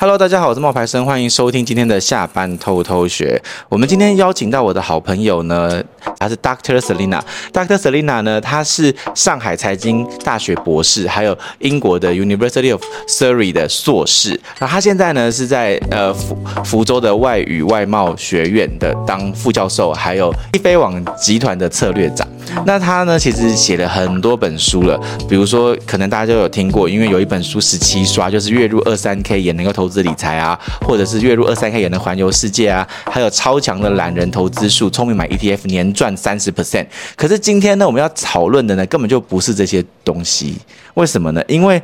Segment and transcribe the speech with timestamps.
[0.00, 3.38] Hello，大家好，我是冒牌生，欢迎收听今天的下班偷偷学。
[3.68, 5.84] 我们今天邀请到我的好朋友呢，
[6.20, 14.38] 他是 Doctor Selina，Doctor Selina 呢，他是上海财经大学博士，还有英国的 University of Surrey 的硕士。
[14.58, 22.28] 那他现在呢是在呃福福州的外语外贸学院的当副教授，还有易飞网集团的策略长。
[22.66, 36.86] 那他呢其实写了很多本书了，比如说可能大家都有听过，因为有一本书十七刷，就是月入二三 K 也能够投资理财啊，或者是月入二三 K 也能环游世界啊，还有超强的懒人投资术，聪明买 ETF 年赚三十 percent。
[37.16, 40.56] 可是今天呢，我们要讨论的呢，根本就不是这些东西。
[40.94, 41.42] 为什么呢？
[41.48, 41.82] 因为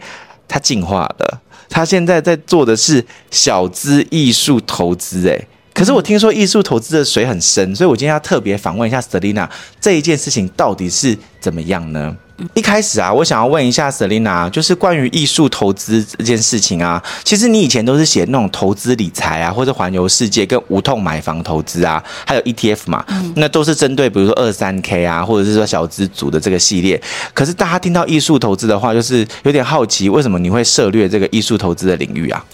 [0.49, 5.27] 它进化了，他现在在做的是小资艺术投资。
[5.27, 9.49] 诶，可是我听说艺术投资的水很深，所以我今天要特别访问一下 Selina，
[9.81, 12.17] 这一件事情到底是怎么样呢？
[12.55, 17.03] 一开始啊，我想要问一下 Selina，就是关于艺术投资这件事情啊。
[17.25, 23.05] 其实你以前都是写那种投资理财啊，或者环游世界跟无痛买房投资啊，还有 ETF 嘛，
[23.37, 27.01] 那都是针对比如说二三 K 啊，或者是说小资族的这个系列。
[27.33, 32.45] 可是大家听到艺术投资的话，就是有点好奇，为什么你会涉猎这个艺术投资的领域啊？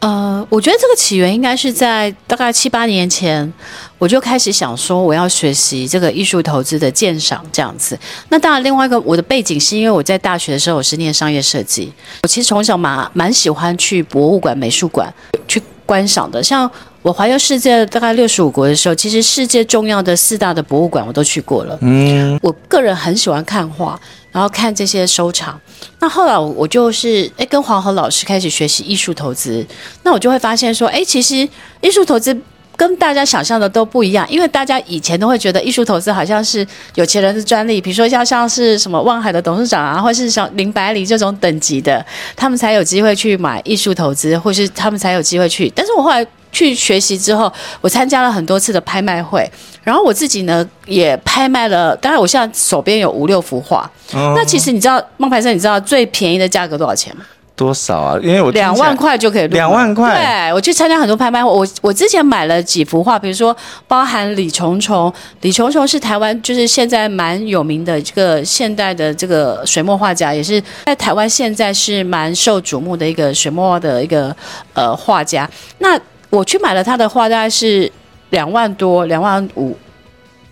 [0.00, 3.52] 呃，我觉得这个起源应该是在大概七八年前，
[3.98, 7.98] 我就开始想说我要学习这个艺术投资的鉴赏这样子。
[8.30, 11.92] 那当然，另外一个我的背景是因为我在大学的时候我是念商业设计，
[12.22, 15.12] 我其实从小蛮蛮喜欢去博物馆、美术馆
[15.46, 16.42] 去观赏的。
[16.42, 16.70] 像
[17.02, 21.78] 我环游世界大概六十五国的时候，其实世界重要的四大的博物馆我都去过了。
[21.80, 23.98] 嗯，我个人很喜欢看画。
[24.32, 25.60] 然后看这些收藏，
[25.98, 29.66] 那后来我就是诶跟黄河老师开始学习艺术投资，
[30.04, 31.38] 那我就会发现说，诶其实
[31.80, 32.40] 艺术投资
[32.76, 36.64] 跟大家想象的都不一样，因为大家以前都会觉得艺术投资好像是
[36.94, 45.68] 有钱人的专利，比如说像像是什么望海的董事长啊，或是像林百里这种等级的，他们才有机会去买艺术投资，或是他们才有机会去。
[45.74, 46.24] 但是我后来。
[46.52, 49.48] 去学习之后，我参加了很多次的拍卖会，
[49.82, 51.96] 然后我自己呢也拍卖了。
[51.96, 53.90] 当然，我现在手边有五六幅画。
[54.12, 57.24] 哦、那其实你知道，孟牌生，你知道最便宜的价格多少钱吗？
[57.56, 58.18] 多少啊？
[58.22, 59.46] 因为我两万块就可以。
[59.48, 60.14] 两万块。
[60.16, 63.54] 对，我去参加很多拍卖会，我我之前买了几幅画，比如说
[63.86, 65.12] 包含李重重。
[65.42, 74.34] 李重重是台湾就是现在蛮有名的这个现代的这个水墨画家，也是在台湾现在是蛮受瞩目的一个水墨画的一个
[74.72, 75.46] 呃画家。
[75.80, 77.90] 那我去买了他的话，大概是
[78.30, 79.76] 两万多，两万五，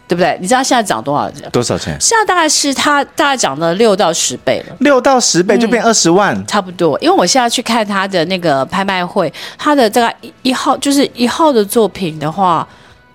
[0.07, 0.37] 对不对？
[0.41, 1.49] 你知道现在涨多少钱？
[1.51, 1.97] 多少钱？
[2.01, 4.77] 现在大概是它大概涨了六到十倍了。
[4.81, 6.99] 六到十倍就变二十万，嗯，差不多。
[7.01, 12.67] 因为我现在去看他的那个拍卖会，他的大概一号就是一号的作品的话，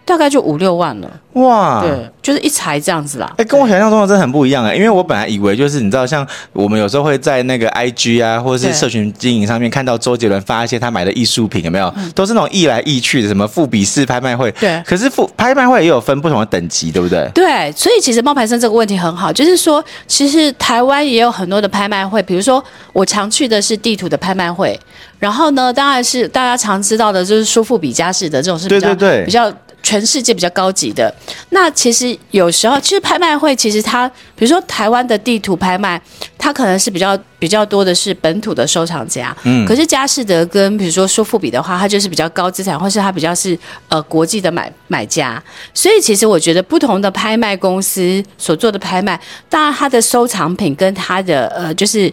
[0.06, 1.10] 大概就五六万了。
[1.34, 3.34] 哇，对，就是一才这样子啦。
[3.38, 11.92] 哎，跟我想象中的真的很不一样哎，因为我本来以为就是你知道，像我们有时候会在那个 IG 啊，或者是社群经营上面看到周杰伦发一些他买的艺术品，有没有？
[11.98, 14.52] 嗯、都是那种易来易去的，什么富比士拍卖会。
[14.60, 14.80] 对。
[14.86, 17.28] 可是富拍卖会也有分不同的等级，对不对？
[17.34, 24.80] 对，所以其实冒牌生这个问题很好，就是说，其实台湾也有很多的拍卖会，比如说我常去的是地图的拍卖会，
[25.18, 29.52] 然后呢，当然是大家常知道的就是苏富比佳士得这种是比较对对对比较。
[29.84, 31.14] 全世界比较高级的，
[31.50, 36.02] 那其实有时候，其实拍卖会其实它，比如说台湾的地图拍卖，
[36.38, 49.20] 它可能是比较比较多的是本土的收藏家，嗯，可是佳士得跟比如说苏富比的话，它就是比较高资产，或是它比较是呃国际的买买家，所以其实我觉得不同的拍卖公司所做的拍卖，
[49.50, 52.12] 当然它的收藏品跟它的呃就是。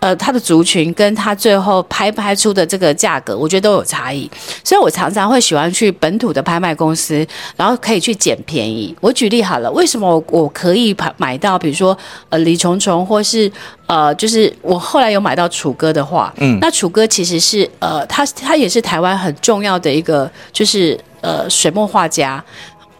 [0.00, 4.28] 呃，他的族群跟他最后拍拍出的这个价格，我觉得都有差异，
[4.64, 8.96] 所以我常常会喜欢去本土的拍卖公司，然后可以去捡便宜。
[9.00, 11.96] 我举例好了，为什么我我可以买买到，比如说
[12.30, 13.50] 呃李重重，或是
[13.86, 22.42] 呃就是我后来有买到楚歌的画，嗯，那楚歌其实是呃他他也是台湾很重要的一个就是呃水墨画家。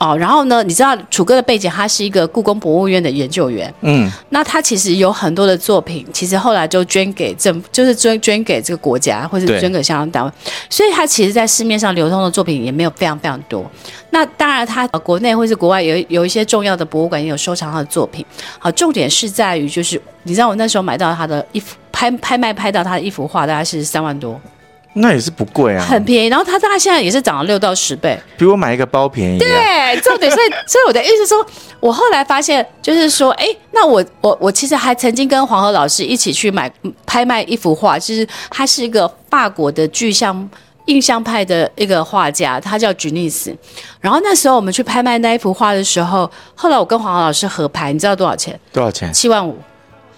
[0.00, 3.72] 哦，然后呢，你知道楚哥的背景，他是一个故宫博物院的研究员。
[3.83, 10.33] 嗯，那他其实有很多的作品，其实后来就捐给政，就是捐捐给这个国家，或者捐给相关单位。
[10.71, 13.71] 所以他其实，在市面上流通的作品也没有非常非常多。
[14.09, 18.25] 那当然，他国内或是国外有有一些重要的博物馆也有收藏他的作品。
[18.59, 24.41] 好，重点是在于，就是你知道我那时候买到他的一幅拍拍卖拍到他的一幅画，大概是三万多。
[24.95, 26.27] 那也是不贵啊，很便宜。
[26.28, 29.39] 然后它大概现在也是涨了六到十倍，比我买一个包便宜。
[29.39, 30.31] 对，重点。
[30.33, 31.47] 所以， 所以我的意思说，
[31.78, 36.69] 我后来发现，就是说，哎，那我我我其实还曾经跟黄河老师一起去买
[37.07, 40.51] 拍卖一幅画，就是他是一个法国的具象
[40.87, 43.57] 印象派的一个画家，他叫吉尼斯。
[44.01, 48.59] 然后那时候我们去拍卖那一幅画的时候，后来我跟黄河老师合拍，你知道多少钱？
[48.72, 49.13] 多少钱？
[49.13, 49.57] 七万五。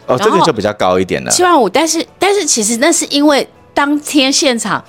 [0.06, 1.30] 哦，这个就比较高一点了。
[1.30, 3.46] 七万五，但是但是其实那是因为。
[3.74, 4.82] 当天现场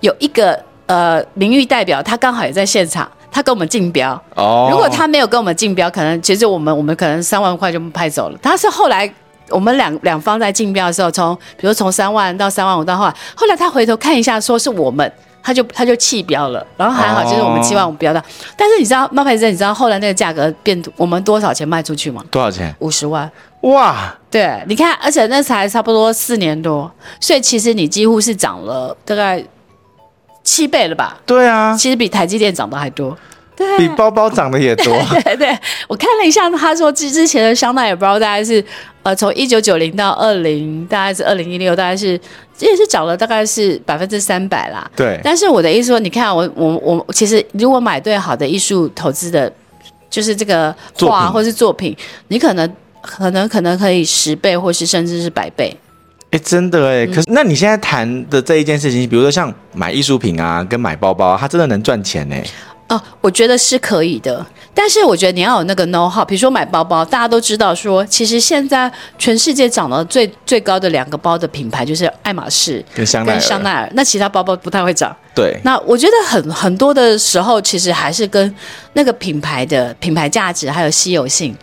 [0.00, 4.12] 有一个呃名誉代表，他刚好也在现场，他跟我们竞标。
[4.34, 8.38] 哦，如果他没有跟我们竞标，可能其实我们我们可能三万块就拍走了。
[8.42, 9.12] 他是后来
[9.48, 15.12] 我们两两方在竞标的时候，从比如从三万到三万五到后来，后来他回头看一下，说是我们。
[15.42, 18.24] 他就他就弃标了，然后还好，就是我们期望我们标到，哦、
[18.56, 22.24] 但是你知道冒牌生，你知道后来那个价格变我们多少钱卖出去吗？
[22.30, 22.74] 多少钱？
[22.80, 23.30] 五十万。
[23.62, 24.16] 哇！
[24.30, 26.90] 对，你看，而且那才差不多四年多，
[27.20, 29.44] 所以其实你几乎是涨了大概
[30.42, 31.18] 七倍了吧？
[31.26, 33.16] 对啊，其实比台积电涨得还多。
[33.60, 34.86] 对，比包包涨得也多。
[35.10, 38.64] 对 对，对，我看了一下，他说之之前的香奈儿包大概是
[39.02, 42.18] 呃从一九九零到二零，大概是二零一六，大概是
[42.58, 44.90] 也是涨了大概是百分之三百啦。
[44.96, 45.20] 对。
[45.22, 49.52] 但是我的意思说，你看我我我其实如果买对好的艺术投资的，
[50.08, 51.94] 就是这个画或是作品，
[52.28, 55.76] 你可能可能可能可以十倍，或是甚至是百倍。
[56.30, 62.36] 哎，真的哎，可是那你现在谈的这一件事情，比如说像买艺术品啊，跟买包包，它真的能赚钱呢？
[62.90, 64.44] 哦，我觉得是可以的，
[64.74, 66.24] 但是我觉得你要有那个 know how。
[66.24, 73.88] 比如说买包包，大家都知道说，其实现在全世界涨得最最高的两个包的品牌就是爱马仕跟香奈儿，香奈儿。
[73.94, 75.16] 那其他包包不太会涨。
[75.32, 75.56] 对。
[75.62, 78.52] 那我觉得很很多的时候，其实还是跟
[78.94, 81.56] 那个品牌的品牌价值还有稀有性，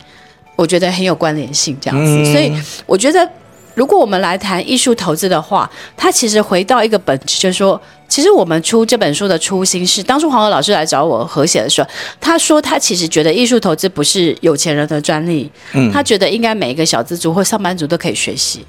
[0.56, 2.10] 我觉得很有关联性这样子。
[2.10, 2.50] 嗯、所以
[2.86, 3.30] 我觉得，
[3.78, 7.80] 如果我们来谈艺术投资的话，它其实回到一个本质，就是说。
[8.08, 11.88] 其实我们出这本书的初心是，当初黄河老师来找我合写的时候，
[12.18, 18.64] 他说他其实觉得艺术投资不是有钱人的专利，嗯，他觉得应该每一个小资族或上班族都可以学习。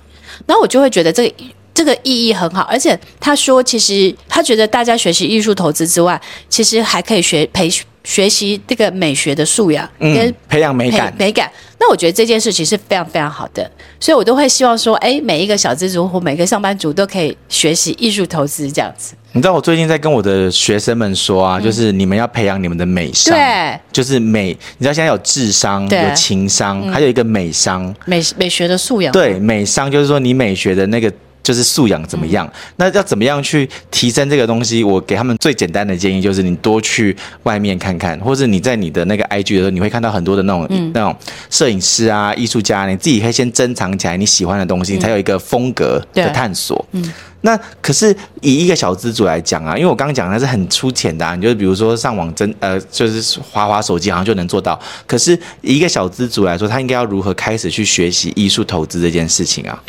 [0.45, 1.35] 那我就会觉得这个
[1.73, 7.69] 这个意义很好，而且他说其实他觉得大家学习艺术投资之外，其实还可以学培
[8.09, 11.47] 学习这个美学的素养，跟培养美感美感。
[11.79, 13.69] 那我觉得这件事情是非常非常好的，
[13.99, 19.13] 所以我都会希望说，哎，每一个小资族或每个上班族都可以学习艺术投资这样子。
[19.33, 24.57] 你知道我最近在跟我的学生们说啊，就是你们要培养你们的美商，对，就是美。
[24.79, 29.13] 你知道现在有智商、有情商，还有一个美商，美美学的素养。
[29.13, 31.13] 对，美商就是说你美学的那个
[31.49, 32.47] 就是素养怎么样？
[32.75, 34.83] 那要怎么样去提升这个东西？
[34.83, 41.15] 我给他们最简单的建议就是，你多去外面看看，或者你在你的那个 IG 的时候，你会看到很多的那种那种
[41.49, 46.85] 摄影师啊、艺术家，你自己可以先珍藏起来你喜欢的东西，才有一个风格的探索。
[46.91, 47.11] 嗯。
[47.41, 54.79] 那可是以一个小资主来讲啊，因为我刚刚讲的是很粗浅的，啊，你就是比如说上网真呃，就是滑滑手机好像就能做到。
[55.07, 55.31] 可是
[55.61, 59.81] 以一个小资主来说，他应该要如何开始去学习艺术投资这件事情啊？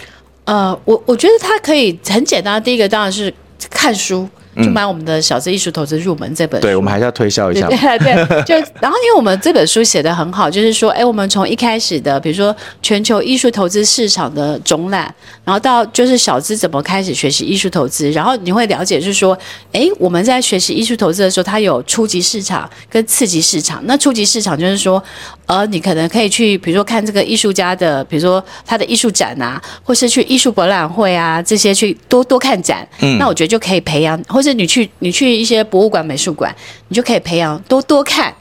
[0.45, 3.33] 呃，我我觉得它可以很简单，第一个当然是
[3.71, 4.29] 看书。
[4.57, 7.67] 就买我们的《小资艺术投资入门》这本书，对，我们还是要推销一下。
[7.71, 8.15] 对对，
[8.45, 15.15] 就然后因为我们这本书写的很好，就是说，哎，我们从一开始的，比如说全球艺术投资市场的总览，
[15.45, 19.39] 然后到就是小资怎么开始学习艺术投资，然后你会了解，就是说，
[19.73, 23.81] 哎，我们在学习艺术投资的时候，它有初级市场跟次级市场。
[23.85, 25.03] 那初级市场就是说，
[25.47, 32.87] 呃，你可能可以去，比如说看这个艺术家的，比如说他的艺术展啊，或是去艺术博览会啊这些去多多看展。
[33.01, 36.55] 嗯，那我觉得就可以培养，或 者你去你去一些博物馆、美术馆，
[36.89, 38.35] 你就可以培养多多看。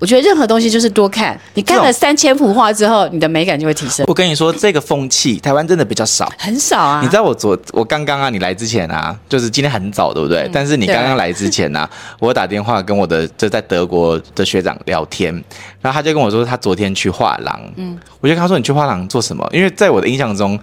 [0.00, 4.04] 我觉得任何东西就是多看，你看了三千幅画之后，你的美感就会提升。
[4.06, 7.00] 我跟你说，这个风气台湾真的比较少，很少啊。
[7.00, 10.42] 你知道我昨我刚刚啊，你来之前啊，就是今天很早，对不对？
[10.42, 15.32] 嗯、但是你刚刚来之前呢、啊，我打电话跟我的就在德国的学长聊天，
[15.80, 17.58] 然后他就跟我说，他昨天去画廊。
[17.76, 19.48] 嗯，我就跟他说，你去画廊做什么？
[19.52, 20.58] 因为在我的印象中。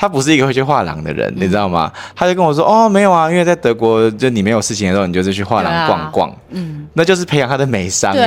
[0.00, 1.92] 他不是一个会去画廊的人，嗯、你知道吗？
[2.14, 8.24] 他就跟我说：“哦，没有啊，因为在德国，就你没有事情的时候，你就是去画廊逛逛，啊、嗯，那就是培养他的美商。”对，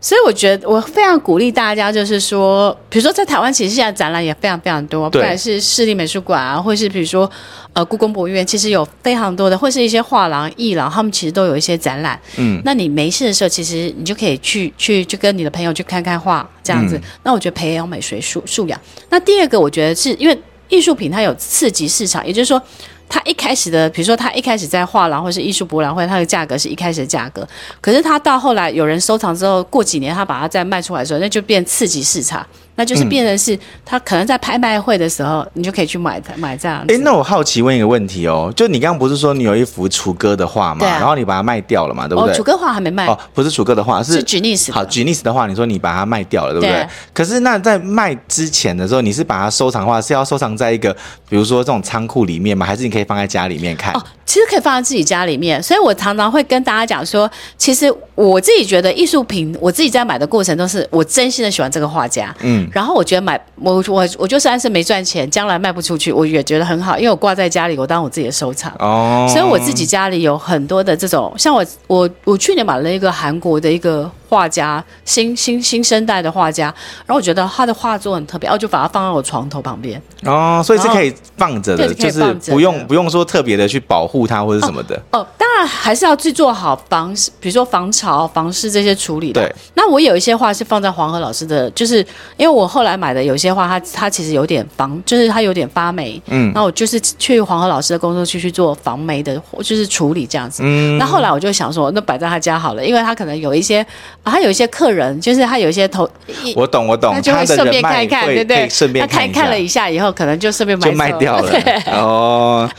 [0.00, 7.30] 所以我觉得我非常鼓励大家，就是说，比如说在台湾，其实现在展览也非常非常多，不管是市立美术馆啊，或是比如说
[7.74, 12.18] 呃故宫博物院，其实有非常多的，或是一些画廊、艺廊，他们其实都有一些展览。
[12.38, 16.96] 嗯，那你没事的时候，其实你就可以去去去跟你的朋友去看看画，这样子。
[16.96, 18.80] 嗯、那我觉得培养美学素素养。
[19.10, 20.36] 那第二个，我觉得是因为。
[20.68, 22.62] 艺术品它有次级市场，也就是说，
[23.08, 27.46] 它一开始的，比如说它一开始在画廊或是艺术博览会，它的价格是一开始的价格。
[27.80, 32.46] 可是它到后来有人收藏之后，过几年它把它再卖出来的时候，那就变次级市场。
[32.78, 36.78] 那就是变成是，他可能在拍卖会的时候，你就可以去买买这样。
[36.82, 40.86] 哎、欸，那我好奇问一个问题哦，就你刚刚不是说你有一幅楚歌的画嘛？
[40.86, 42.32] 啊、然后你把它卖掉了嘛，对不对？
[42.32, 43.08] 哦，楚歌画还没卖。
[43.08, 44.70] 哦，不是楚歌的画，是是吉尼斯。
[44.70, 46.70] 好，吉尼斯的画，你说你把它卖掉了，对不对？
[46.70, 50.96] 对，可是那在卖之前的时候，你是把它收藏的话，是要收藏在一个，
[51.28, 52.64] 比如说这种仓库里面吗？
[52.64, 53.92] 还是你可以放在家里面看？
[53.94, 74.10] 哦，其实可以放在自己家里面，所以我常常会跟大家讲说，其实我自己觉得艺术品，我自己在买的过程都是我真心的喜欢这个画家，嗯，然后我觉得买我我我就算是没赚钱，将来卖不出去，我也觉得很好，因为我挂在家里，我当我自己的收藏哦，所以我自己家里有很多的这种，像我我我去年买了一个韩国的一个。
[74.30, 76.64] 画家，新新新生代的画家，
[77.06, 79.98] 然后我觉得他的画作很特别，然后就把它放在我床头旁边。
[80.24, 84.94] 哦，所以是可以放着的，就是不用不用说特别的去保护它或者什么的。
[85.10, 89.40] 哦，哦，当然还是要去做好防，比如说防潮、防湿这些处理的。
[89.40, 89.54] 对。
[89.74, 91.98] 那我有一些画是放在黄河老师的，就是
[92.36, 96.20] 因为我后来买的有些画，它它其实有点防，就是它有点发霉。
[96.26, 96.52] 嗯。
[96.54, 100.62] 那我就是去黄河老师的工作区去做防霉的，就是处理这样子。
[100.64, 100.98] 嗯。
[100.98, 103.84] 那后来我就想说，那摆在他家好了，因为他可能有一些。
[104.24, 106.06] 他有一些客人，就是他有一些头，
[106.54, 108.68] 我懂我懂，他就会顺便看一看，对不对？
[108.68, 111.50] 顺便看看了一下以后，可能就顺便买就卖掉了。
[111.86, 112.70] 哦，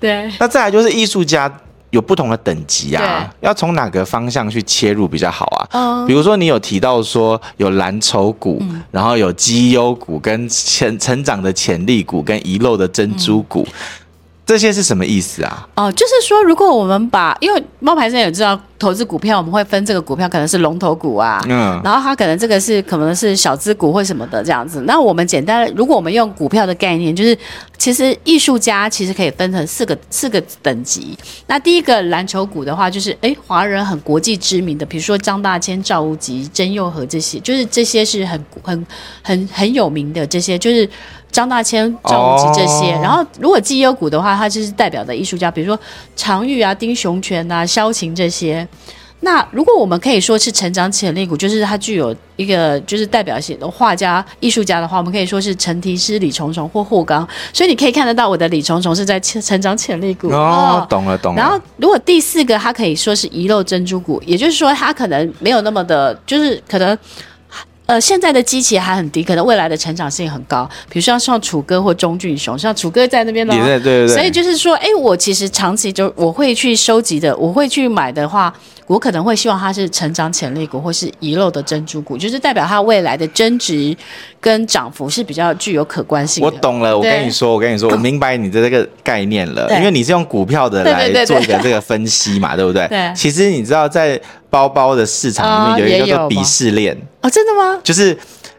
[0.00, 0.32] 对。
[0.40, 1.50] 那再来就是艺术家
[1.90, 5.68] 有不同的等级啊，要从哪个方向去切入比较好啊？
[5.72, 13.66] 嗯，比如说你有提到说有蓝筹股，然后有绩优股，跟成成长的潜力股，跟遗漏的珍珠股。
[14.46, 15.68] 这些是什么意思啊？
[15.74, 24.82] 哦，就是说，如果我们把，因为猫牌生也知道，投资股票我们会分这个股票可能是龙头股啊，嗯，然后它可能这个是可能是小资股或什么的这样子。
[24.82, 27.36] 那我们简单，如果我们用股票的概念，就是
[27.76, 31.18] 其实艺术家其实可以分成四个四个等级。
[31.48, 38.86] 那第一个蓝筹股的话，就是哎，华人很国际知名的，比如说张大千、赵无极、曾佑和这些，就是这些是很很
[39.22, 40.88] 很很有名的这些，就是。
[41.36, 45.78] 张大千、赵无极这些，然后如果绩优股的话，它就是代表的艺术家，比如说
[46.16, 48.66] 常玉啊、丁雄泉啊、萧晴这些。
[49.20, 57.26] 那如果我们可以说是成长潜力股，就是它具有一个就是代表性的画家、艺术家的话，我们可以说是陈提诗、李重重或霍刚。
[57.52, 61.42] 所以你可以看得到，我的李重重是在成长潜力股哦，懂了懂了。
[61.42, 66.96] 然后如果第四个，它可以说是遗漏珍珠股，也就是说它可能没有那么的，就是可能。
[67.86, 70.68] 呃，现在的机器还很低，可能未来的成长性很高。
[70.90, 74.08] 比如说像楚歌或钟俊雄，像楚歌在那边呢，对对对。
[74.08, 78.52] 所以就是说，哎，我其实长期就我会去收集的，我会去买的话，
[78.86, 83.96] 我可能会希望它是成长潜力股或是遗漏的珍珠股，就是代表它未来的增值
[84.40, 86.46] 跟涨幅是比较具有可观性的。
[86.46, 92.86] 我懂了，我跟你说，我跟你说，我明白你的这个概念了，因为你是用股票的来做一个这个分析嘛，对不对？
[92.88, 93.12] 对。
[93.14, 94.20] 其实你知道在。
[94.48, 97.78] 包包的市场里面有一个叫做鄙视链哦，真的吗？
[97.82, 98.16] 就是。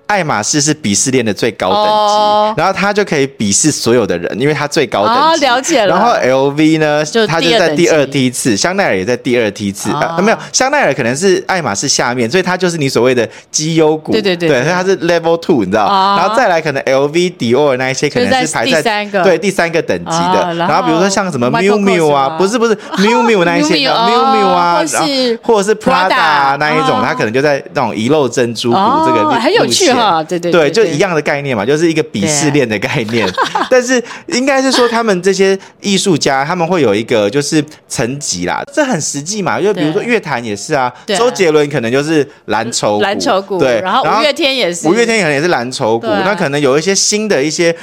[0.07, 5.19] 爱马仕是鄙视链的最高等级，oh, 然后它就可以鄙视所有的人，因为它最高等级。
[5.19, 5.95] Oh, 了解了。
[5.95, 9.91] 然后 LV 呢，它就在第二梯次，香奈儿也在第二梯次。
[9.91, 10.01] Oh.
[10.01, 14.13] 啊，没有，香奈儿可能是爱马仕下面，所以它就是你所谓的绩优股。
[14.13, 16.19] 对对对，对，所以它是 Level Two，你知道？Oh.
[16.19, 20.47] 然后再来可能 LV、迪奥那一些可能是排在，在第三个，对第三个等级的。
[20.47, 30.71] Oh, 然后比如说像什么 Miu Miu 啊，不是不是 Miu Miu 那一些的 Miu Miu 啊，或是或者是 Prada 那一种，它可能就在那种遗漏珍珠股这个很有趣哈，对对对。
[30.71, 33.27] 就一样的概念嘛，就是一个鄙视链的概念。
[33.69, 39.59] 但是应该是说，他们这些艺术家他们会有一个就是层级啦，这很实际嘛。
[39.59, 46.07] 就比如说乐坛也是啊，周杰伦可能就是蓝筹蓝筹股，对，然后五月天也是，五月天可能也是蓝筹股。
[46.07, 47.75] 那可能有一些新的一些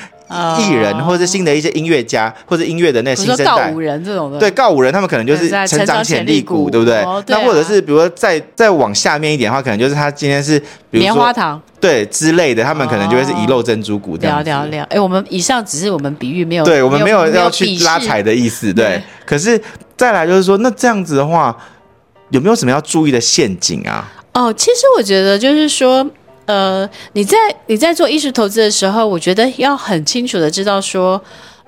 [0.59, 7.05] 艺人，或者是新的一些音乐家，或者音乐的那新生代，告五人这种的，对，告五人他们可能就是成长潜力股，对不对？
[7.27, 10.59] 那或者是比如说再再往下面一点的话，可能就是他今天是
[10.91, 11.61] 比如说棉花糖。
[11.85, 14.43] 对之类的，他们可能就会是遗漏珍珠骨这样。
[14.43, 18.73] 聊聊聊，哎，我们以上只是我们比喻，没有对，我们没有要去拉踩的意思。
[18.73, 19.61] 对，可是
[19.95, 21.55] 再来就是说，那这样子的话，
[22.31, 24.11] 有没有什么要注意的陷阱啊？
[24.33, 26.09] 哦，其实我觉得就是说，
[26.47, 27.37] 呃，你在
[27.67, 31.23] 你在做艺术投资的时候，我觉得要很清楚的知道说。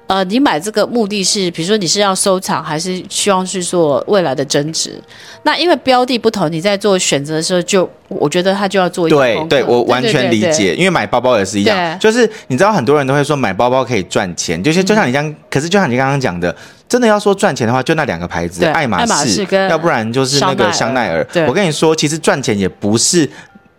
[0.06, 5.00] 呃，你买这个目的是，比如说你是要收藏，还是希望去做未来的增值？
[5.42, 10.46] 那因为标的不同，你在做选择的时候就，就我觉得他就要做一个对对，我完全理解。
[10.46, 16.54] 对对对对，因为买包包也是一样，就是你知道很多人都会说买包包可以赚钱，就是就像你这样，嗯、可是就像你刚刚讲的，
[16.88, 21.26] 真的要说赚钱的话，就那两个牌子，爱马仕跟，要不然就是那个香奈儿。
[21.48, 23.28] 我跟你说，其实赚钱也不是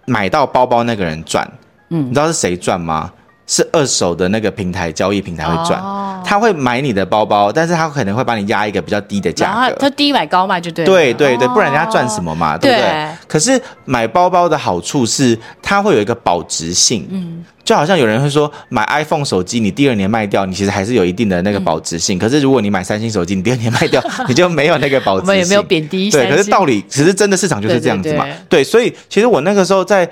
[0.06, 1.50] 买到包包那个人赚，
[1.90, 3.14] 嗯，你知道是谁赚吗？
[3.50, 5.97] 是二手的那个平台交易平台会赚，哦、
[6.28, 10.92] 他会买你的包包，但是他可能会帮你压一个比较低的价格，他低买高卖就对了。
[10.92, 12.86] 对对对，不然人家赚什么嘛，哦、对不对？
[12.86, 22.18] 对，可是买包包的好处是，它会有一个保值性，嗯，就好像有人会说，买 iPhone 手机，你第二年卖掉，你其实还是有一定的那个保值性。
[22.18, 25.28] 嗯、可是如果你买三星手机，你第二年卖掉， 你就没有那个保值性。
[25.28, 26.12] 我们也没有贬低。
[26.12, 28.26] 对，可是道理其实真的市场就是这样子嘛。
[28.26, 30.10] 对，对，对，对，所以其实我那个时候在。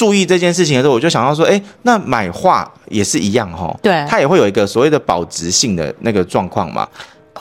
[0.00, 6.88] 注意这件事情的时候，我就想到说，哎，那买画也是一样哈，对，它也会有一个所谓的保值性的那个状况嘛。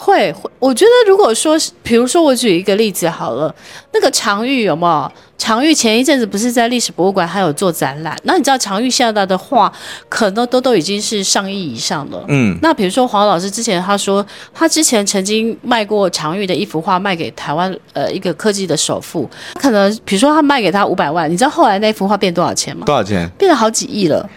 [0.01, 3.53] 会，我觉得如果说，比如说我举一个例子好了，
[3.91, 5.11] 那个常玉有没有？
[5.37, 8.17] 常玉前一阵子不是在历史博物馆还有做展览？
[8.23, 9.71] 那你知道常玉现在的画
[10.09, 12.23] 可能都都已经是上亿以上了。
[12.27, 22.85] 嗯，那比如说黄老师之前他说，他之前曾经卖过常玉的一幅画卖给台湾呃一个科技的首富，可能比如说他卖给他五百万，你知道后来那幅画变多少钱吗？
[22.85, 23.29] 多少钱？
[23.37, 24.29] 变了好几亿了。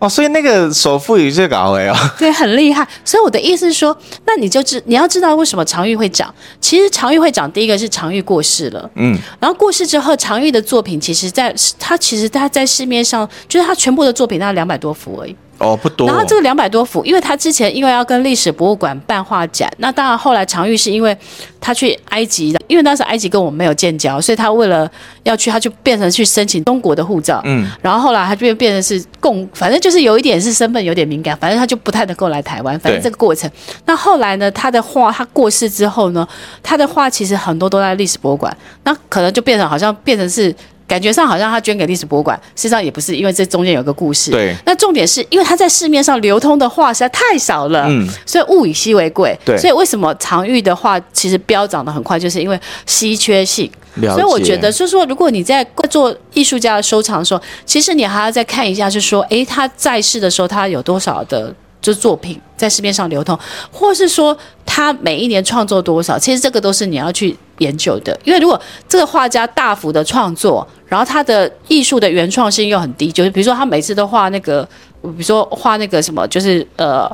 [0.00, 2.86] 哦，所以那个首富也是搞哎哦， 对，很厉害。
[3.04, 6.34] 所以我的意思是说，那你就知你要知道为什么常玉会涨。
[6.58, 15.36] 其实常玉会涨，第一个是常玉过世了，嗯，然后过世之后，常玉的作品其实在他其实他在市面上，就是他全部的作品大概两百多幅而已。
[15.60, 16.08] 哦，不多。
[16.08, 21.16] 然后这个两百多幅，因为他之前因为要跟历史博物馆办画展，那当然后来常玉是因为
[21.60, 24.90] 他去埃及的，因为当时埃及跟我们没有建交，所以他为了
[25.22, 27.42] 要去，他就变成去申请中国的护照。
[27.44, 27.70] 嗯。
[27.82, 32.78] 然后后来他就变变成是共，反正就是有一点是身份有点敏感，反正他就不太能够来台湾。
[32.80, 33.50] 反正这个过程。
[33.84, 36.26] 那后来呢，他的画他过世之后呢，
[36.62, 40.54] 他的画其实很多都在历史博物馆，那可能就变成好像变成是。
[40.90, 44.32] 感觉上好像他捐给历史博物馆，实际上也不是，因为这中间有个故事。
[44.32, 44.56] 对。
[44.66, 49.38] 那重点是因为他在市面上流通的画实在太少了，嗯，所以物以稀为贵。
[49.44, 49.56] 对。
[49.56, 53.70] 所以为什么常玉的画其实飙涨的很快，就是因为稀缺性。
[54.00, 61.54] 所以我觉得，就是说，如果你在做艺术家的收藏的时候，其实你还要再看一下，就是说，哎，他在世的时候他有多少的。
[61.80, 63.38] 就作品在市面上流通，
[63.72, 68.18] 或是说他每一年创作多少，其实这个都是你要去研究的。
[68.24, 74.62] 因为如果这个画家大幅的创作，然后他的艺术的原创性又很低，就是比如说他每次都画那个，
[75.02, 77.10] 比如说画那个什么，就是呃。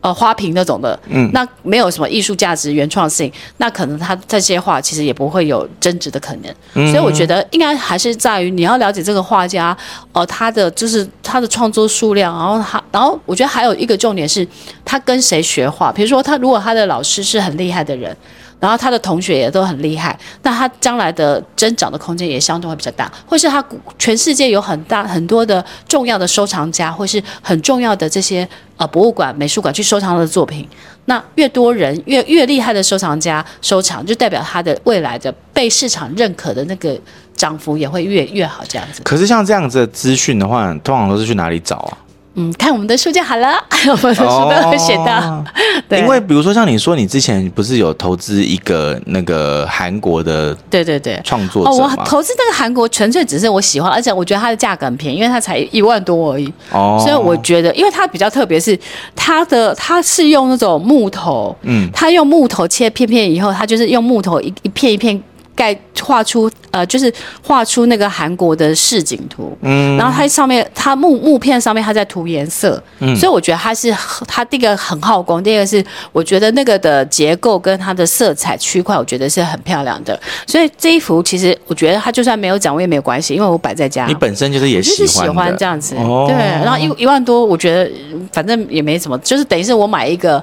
[0.00, 6.54] 呃，花瓶那种的，嗯，那没有什么艺术价值、原创性，那可能他这些画其实也不会有增值的可能。
[6.74, 9.76] 嗯，所以我觉得应该还是在于你要了解这个画家，
[10.12, 14.46] 呃，他的就是他的创作数量，然后他，然后我觉得还有一个重点是
[14.84, 18.16] 他跟谁学画，比如说他如果他的老师是很厉害的人。
[18.60, 23.64] 然后他的同学也都很厉害，那他将来的增长的空间也相对会比较大，或是他
[23.98, 30.68] 全世界有很大很多的重要的收藏家，或是很重要的这些呃博物馆、美术馆去收藏他的作品，
[31.06, 36.94] 那越多人越越厉害的收藏家收藏，就代表他的未来的被市场认可的那个
[37.34, 39.00] 涨幅也会越越好这样子。
[39.02, 41.96] 可是像这样子的资讯的话，通常都是去哪里找啊？
[42.34, 43.56] 嗯，看我们的书就好了，
[43.90, 45.18] 我们的书都会写到。
[45.18, 45.44] 哦、
[45.88, 51.76] 对，因为比如说像你说，你之前不是有投资一个那个韩国的，对对对，创作者吗？
[51.76, 56.52] 哦，我投资那个韩国纯粹只是我喜欢，而且我觉得它的价格很便宜，因为它才一万多而已。
[56.70, 58.78] 哦，所以我觉得，因为它比较特别，是
[59.16, 65.20] 它的它是用那种木头，嗯，它用木头切片片以后，它就是用木头一一片一片。
[65.60, 73.94] 盖画出呃，就是画出那个韩国的市景图，嗯，然后它上面它木木片上面它在涂颜色，嗯，所以我觉得它是
[74.26, 80.18] 它第一个很耗工，第二个是我觉得那个的结构跟它的色彩区块，我觉得是很漂亮的。
[80.46, 84.06] 所以这一幅其实我觉得它就算没有涨，我也没有关系，因为我摆在家。
[84.06, 86.36] 你本身就是也喜欢，就是喜欢这样子，哦、对。
[86.36, 87.90] 然后一一万多，我觉得
[88.32, 90.42] 反正也没什么，就是等于是我买一个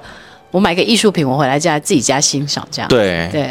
[0.51, 2.87] 我买一个艺术品，我回来家自己家欣赏这样。
[2.87, 3.49] 对对。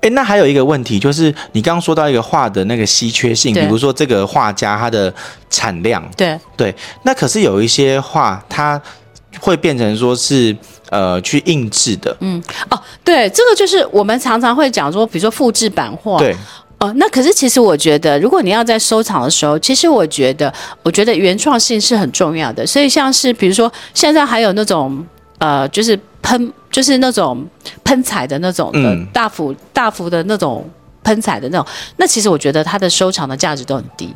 [0.00, 5.12] 哎，那还有一个问题，就是你刚刚说到一个画的那个稀缺性，比如说这个画家他的
[5.48, 6.38] 产量，对。
[6.56, 8.80] 对，那可是有一些画，它
[9.40, 10.56] 会变成说是
[10.90, 16.36] 呃去印制的，嗯哦，对，这个就是我们常常会讲说，比如说复制版画，对。
[16.78, 25.04] 哦，那可是其实我觉得，如果你要在收藏的时候，其实我觉得，我觉得原创性是很重要的，所以像是比如说现在还有那种
[25.38, 25.98] 呃，就是。
[26.24, 27.46] 喷就是那种
[27.84, 30.66] 喷彩的那种的大幅大幅的那种
[31.02, 31.66] 喷彩的那种，
[31.98, 34.08] 那其实我觉得它的收藏的价值都很低。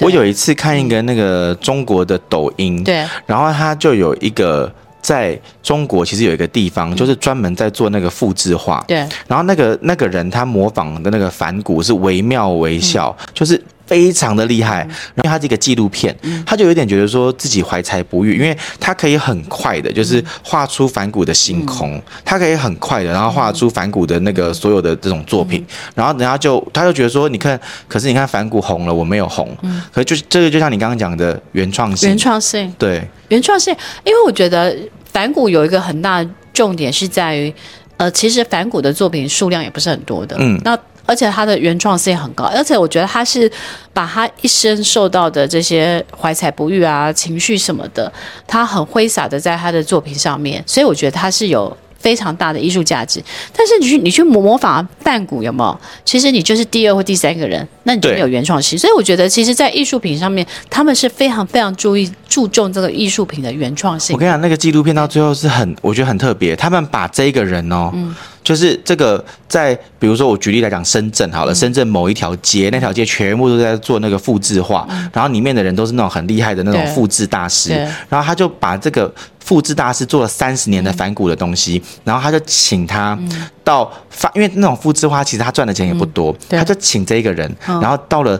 [0.00, 4.68] 我有一次看一个那个中国的抖音，对，然后它就有一个
[5.00, 8.96] 在中国其实有一个地方，就是专门在做那个复制画，对，
[9.28, 13.62] 然后那个那个人他模仿的那个反骨是惟妙惟肖，就是。
[13.86, 14.82] 非常的厉害，
[15.16, 16.14] 因为他这个纪录片，
[16.46, 29.54] 他就有点觉得说自己怀才不遇，因为他可以很快的，就是画出反骨的星空，他可以很快的，然后画出反骨的那个所有的这种作品，然后人家就他就觉得说，你看，可是你看反骨红了，我没有红，
[29.92, 34.74] 可是就这个就像你刚刚讲的原创性，原创性，对，原创性，因为我觉得
[35.12, 37.52] 反骨有一个很大的重点是在于，
[37.98, 40.78] 呃，其实反骨的作品数量也不是很多的，嗯，那。
[41.06, 43.50] 而且他的原创性很高，而且我觉得他是
[43.92, 48.12] 把他一生受到的这些怀才不遇啊、情绪什么的，
[48.46, 53.22] 他很挥洒的在他的作品上面，所以我觉得他是有非常大的艺术价值。
[53.56, 55.80] 但是你去你去模仿梵谷有没有？
[56.04, 58.78] 其实你就是第二或第三个人，那你就没有原创性。
[58.78, 64.14] 所以我觉得，其实，在艺术品上面，他们是非常非常注意注重这个艺术品的原创性。
[64.14, 66.54] 我跟你讲，那个纪录片到最后是很，我觉得很特别。
[66.56, 67.90] 他们把这个人哦。
[67.94, 77.70] 嗯就是这个，在比如说我举例来讲，深圳好了，嗯、深圳某一条街，那条街全部都在做那个复制画，嗯、然后里面的人都是那种很厉害的那种复制大师，
[78.08, 83.18] 然后他就把这个复制大师做了三十年的反骨的东西，嗯、然后他就请他
[83.64, 88.38] 到法，因为那种复制画其实他赚的钱也不多，嗯、他就请这一个人，嗯、然后到了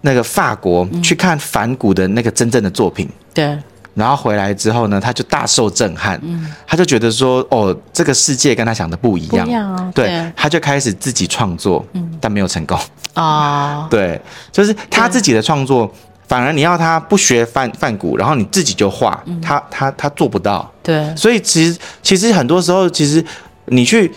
[0.00, 3.58] 那个法国去看反骨的那个真正的作品，对。
[3.98, 10.32] 然后回来之后呢，他就大受震撼，嗯、他就觉得说，哦，这个世界跟他想的不一样，一样哦、对，对。
[10.36, 12.78] 他就开始自己创作，嗯、但没有成功。
[13.14, 14.20] 啊，哦、 对，
[14.52, 15.92] 就是他自己的创作，
[16.28, 23.24] 反而你要他不学范范谷，然后你自己就画，嗯、他他他做不到，对，所以其实其实很多时候，其实
[23.66, 24.12] 你去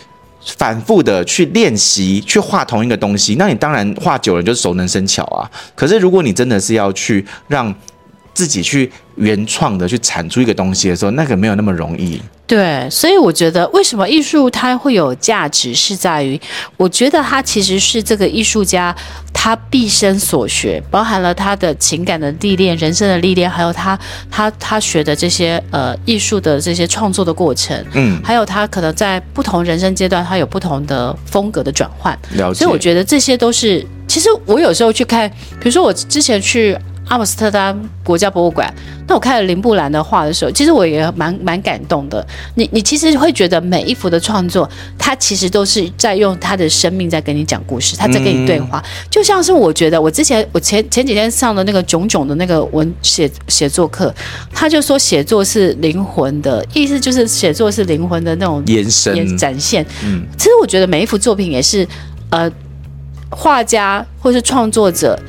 [0.57, 5.49] 反复的去练习去画同一个东西，那你当然画久了就熟能生巧啊。
[5.75, 7.73] 可是如果你真的是要去让
[8.33, 12.21] 自己去原创的去产出一个东西的时候，那个没有那么容易。
[12.47, 16.39] 对，所以我觉得为什么艺术它会有价值，是在于
[16.75, 18.93] 我觉得它其实是这个艺术家
[19.33, 23.97] 他毕生所学，包含了他的情感的历练、人生的历练，还有他
[24.29, 32.17] 他他学的这些呃艺术的这些创作的过程，嗯，还有他可能在不同人生阶段，他有不同的风格的转换。
[32.31, 32.59] 了解。
[32.59, 36.77] 所以我觉得这些都是，其实我有时候去看，比如说我之前去。
[37.11, 38.73] 阿姆斯特丹国家博物馆，
[39.05, 42.25] 那我看了林布兰的画的时候，其实我也蛮蛮感动的。
[42.55, 48.81] 你你其实会觉得每一幅的创作，他其实都是在用他的生命在跟你讲故事，他在跟你对话。
[48.85, 54.15] 嗯、就像是我觉得我之前我前前几天上的那个炯炯的那个文写写作课，
[54.53, 59.85] 他就说写作是灵魂的意思，就是写作是灵魂的那种延伸展现。
[60.05, 61.85] 嗯，其实我觉得每一幅作品也是，
[62.29, 62.49] 呃，
[63.29, 65.19] 画家或是创作者。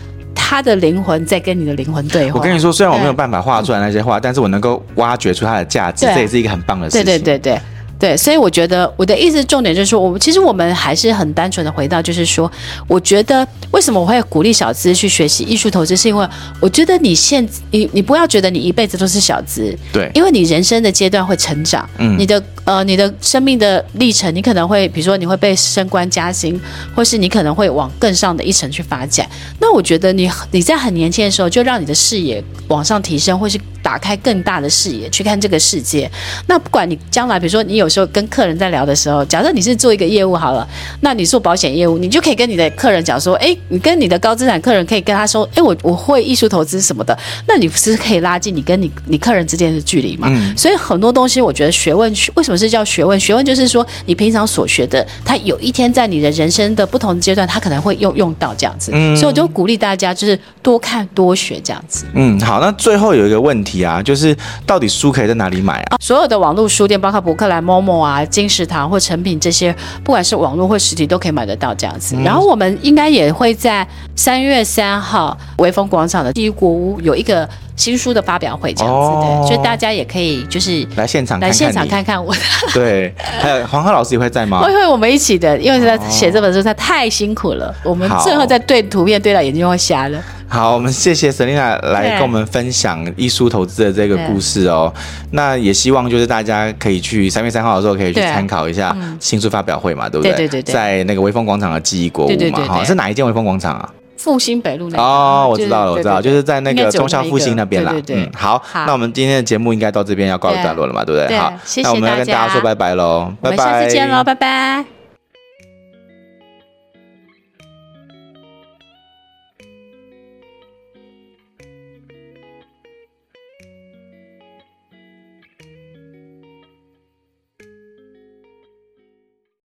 [0.53, 2.39] 他的灵魂在跟你的灵魂对话。
[2.39, 7.07] 我跟你说，虽然我没有办法画出来那些画，嗯、但是我能够挖掘出它的价值，这也是一个很棒的事情。
[7.07, 7.63] 对对对对。
[8.03, 12.51] 对，所以我觉得我的意思重点就是说，我们其实我们还是很单纯的回到，就是说，
[12.89, 26.61] 我觉得为什么我会鼓励小资去学习艺术投资，是因为我觉得你现你你不要觉得你一辈子都是小资，对，因为你人生的阶段会成长，嗯，你的呃你的生命的历程，你可能会比如说你会被升官加薪，
[26.97, 29.25] 或是你可能会往更上的一层去发展。
[29.61, 36.11] 那我觉得你你在很年轻的时候就让你的视野往上提升，或是打开更大的视野去看这个世界。
[36.49, 37.92] 那不管你将来比如说你有。
[37.93, 40.67] 时候跟客人在聊的时候，假设你是做一个业务好了，
[41.01, 50.29] 那你做保险业务，你就可以跟你的客人讲说，哎，你跟你的高资产客人可以跟他说，哎，我我会艺术投资什么的，那你不是可以拉近你跟你你客人之间的距离嘛？
[50.31, 50.57] 嗯。
[50.57, 53.21] 所以很多东西，我觉得学问为什么是叫学问？
[53.21, 58.91] 学问就是说你平常所学的，他有一天在你的人生的不同阶段，他可能会用用到这样子。
[58.95, 59.15] 嗯。
[59.17, 62.07] 所以我就鼓励大家就是多看多学这样子。
[62.15, 65.97] 嗯，好，那最后有一个问题啊，就是到底书可以在哪里买啊？
[66.01, 72.15] 所有的网络书店，包括博客来、Momo 啊、金石堂或成品这些，不管是网络或实体都可以买得到这样子。
[72.17, 77.49] 嗯、然后我们应该也会在三月三号微风广场的第一国屋有一个
[77.83, 82.33] 新书的发表会这样子的，哦、所以大家也可以就是来现场来现场看看我。
[82.73, 84.63] 对，还有黄鹤老师也会在吗？
[84.63, 90.23] 会会，我们一起的，因为在写这本书他太辛苦了，我们最后再对图片对到眼睛会瞎了。
[90.47, 94.93] 好，我们谢谢 Selina 来跟我们分享艺术投资的这个故事哦。
[95.33, 100.33] 那也希望就是大家可以去三月三号的时候可以去参考一下新书发表会嘛，对不对？
[100.35, 103.89] 对对对，在那个微风广场的记忆国物嘛，哈，是哪一间微风广场啊？
[104.17, 105.05] 复兴北路那边。
[105.05, 107.95] 哦，我知道了，我知道，就是在那个忠孝复兴那边啦。
[108.09, 111.37] 嗯，好，那我们今天的节目应该到这边要告一段落了嘛，对不对？
[111.39, 115.02] 好，那我们要跟大家说拜拜喽，拜拜，下次见喽，拜拜。